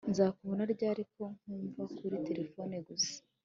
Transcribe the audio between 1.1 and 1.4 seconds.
ko